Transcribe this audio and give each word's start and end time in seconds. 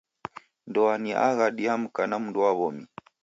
Ndoa 0.69 0.97
ni 0.97 1.11
aghadi 1.27 1.65
ya 1.65 1.75
mka 1.81 2.03
na 2.09 2.17
mndu 2.23 2.39
wa 2.43 2.51
w'omi. 2.59 2.83